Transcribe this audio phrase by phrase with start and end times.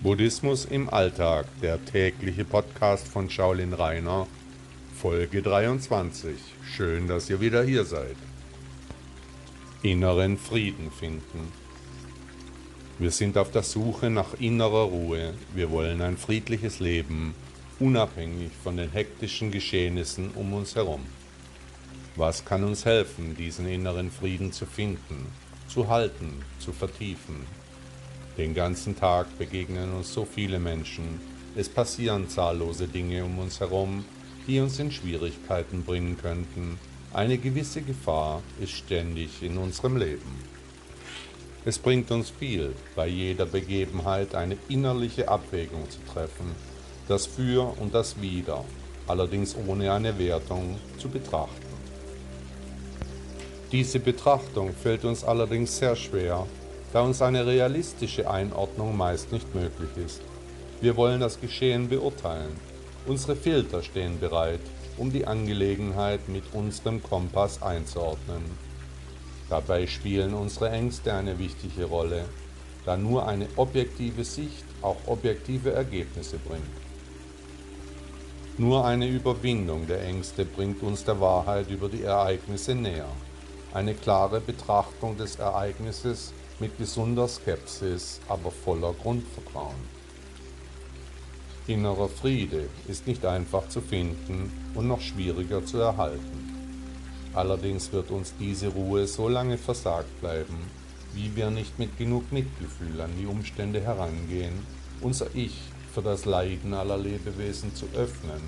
[0.00, 4.28] Buddhismus im Alltag, der tägliche Podcast von Shaolin Rainer,
[4.94, 6.36] Folge 23.
[6.64, 8.14] Schön, dass ihr wieder hier seid.
[9.82, 11.52] Inneren Frieden finden.
[13.00, 15.34] Wir sind auf der Suche nach innerer Ruhe.
[15.52, 17.34] Wir wollen ein friedliches Leben,
[17.80, 21.04] unabhängig von den hektischen Geschehnissen um uns herum.
[22.14, 25.26] Was kann uns helfen, diesen inneren Frieden zu finden,
[25.66, 27.44] zu halten, zu vertiefen,
[28.38, 31.20] den ganzen Tag begegnen uns so viele Menschen.
[31.56, 34.04] Es passieren zahllose Dinge um uns herum,
[34.46, 36.78] die uns in Schwierigkeiten bringen könnten.
[37.12, 40.44] Eine gewisse Gefahr ist ständig in unserem Leben.
[41.64, 46.54] Es bringt uns viel, bei jeder Begebenheit eine innerliche Abwägung zu treffen,
[47.08, 48.64] das Für und das Wider,
[49.08, 51.66] allerdings ohne eine Wertung, zu betrachten.
[53.72, 56.46] Diese Betrachtung fällt uns allerdings sehr schwer,
[56.92, 60.22] da uns eine realistische Einordnung meist nicht möglich ist.
[60.80, 62.56] Wir wollen das Geschehen beurteilen.
[63.06, 64.60] Unsere Filter stehen bereit,
[64.96, 68.42] um die Angelegenheit mit unserem Kompass einzuordnen.
[69.48, 72.24] Dabei spielen unsere Ängste eine wichtige Rolle,
[72.84, 76.62] da nur eine objektive Sicht auch objektive Ergebnisse bringt.
[78.56, 83.08] Nur eine Überwindung der Ängste bringt uns der Wahrheit über die Ereignisse näher.
[83.72, 89.98] Eine klare Betrachtung des Ereignisses mit gesunder Skepsis, aber voller Grundvertrauen.
[91.66, 96.54] Innerer Friede ist nicht einfach zu finden und noch schwieriger zu erhalten.
[97.34, 100.58] Allerdings wird uns diese Ruhe so lange versagt bleiben,
[101.14, 104.66] wie wir nicht mit genug Mitgefühl an die Umstände herangehen,
[105.00, 105.60] unser Ich
[105.92, 108.40] für das Leiden aller Lebewesen zu öffnen,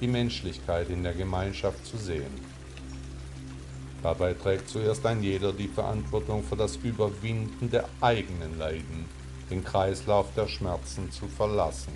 [0.00, 2.55] die Menschlichkeit in der Gemeinschaft zu sehen.
[4.02, 9.06] Dabei trägt zuerst ein jeder die Verantwortung für das Überwinden der eigenen Leiden,
[9.50, 11.92] den Kreislauf der Schmerzen zu verlassen.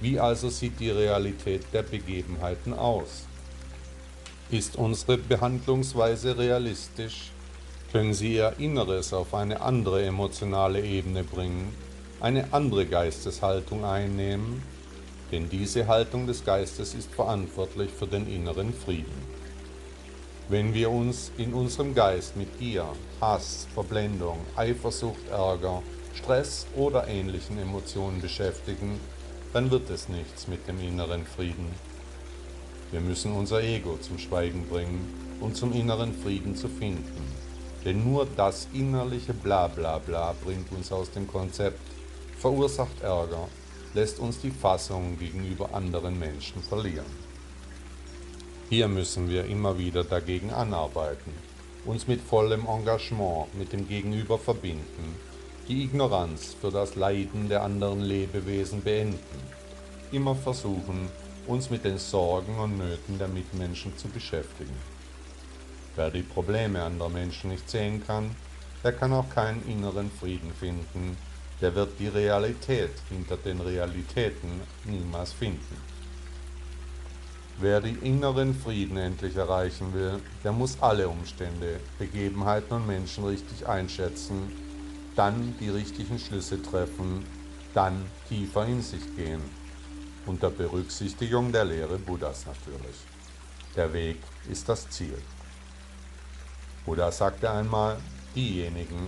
[0.00, 3.26] Wie also sieht die Realität der Begebenheiten aus?
[4.50, 7.30] Ist unsere Behandlungsweise realistisch?
[7.92, 11.72] Können Sie Ihr Inneres auf eine andere emotionale Ebene bringen,
[12.20, 14.62] eine andere Geisteshaltung einnehmen?
[15.30, 19.43] Denn diese Haltung des Geistes ist verantwortlich für den inneren Frieden.
[20.50, 22.84] Wenn wir uns in unserem Geist mit Gier,
[23.18, 25.82] Hass, Verblendung, Eifersucht, Ärger,
[26.14, 29.00] Stress oder ähnlichen Emotionen beschäftigen,
[29.54, 31.72] dann wird es nichts mit dem inneren Frieden.
[32.90, 37.32] Wir müssen unser Ego zum Schweigen bringen, um zum inneren Frieden zu finden.
[37.86, 41.80] Denn nur das innerliche Blablabla Bla Bla bringt uns aus dem Konzept,
[42.38, 43.48] verursacht Ärger,
[43.94, 47.23] lässt uns die Fassung gegenüber anderen Menschen verlieren.
[48.74, 51.32] Hier müssen wir immer wieder dagegen anarbeiten,
[51.84, 55.14] uns mit vollem Engagement mit dem Gegenüber verbinden,
[55.68, 59.40] die Ignoranz für das Leiden der anderen Lebewesen beenden,
[60.10, 61.08] immer versuchen,
[61.46, 64.74] uns mit den Sorgen und Nöten der Mitmenschen zu beschäftigen.
[65.94, 68.34] Wer die Probleme anderer Menschen nicht sehen kann,
[68.82, 71.16] der kann auch keinen inneren Frieden finden,
[71.60, 75.93] der wird die Realität hinter den Realitäten niemals finden.
[77.60, 83.66] Wer den inneren Frieden endlich erreichen will, der muss alle Umstände, Begebenheiten und Menschen richtig
[83.68, 84.50] einschätzen,
[85.14, 87.24] dann die richtigen Schlüsse treffen,
[87.72, 89.40] dann tiefer in sich gehen.
[90.26, 92.96] Unter Berücksichtigung der Lehre Buddhas natürlich.
[93.76, 94.18] Der Weg
[94.50, 95.18] ist das Ziel.
[96.84, 97.98] Buddha sagte einmal,
[98.34, 99.06] diejenigen,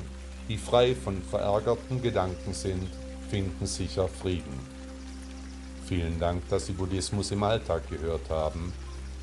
[0.49, 2.89] die frei von verärgerten Gedanken sind,
[3.29, 4.76] finden sicher Frieden.
[5.87, 8.73] Vielen Dank, dass Sie Buddhismus im Alltag gehört haben.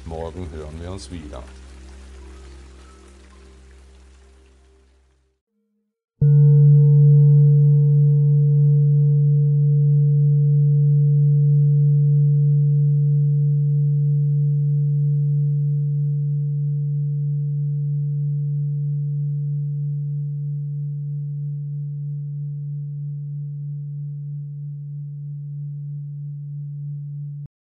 [0.05, 1.43] Morgen hören wir uns wieder.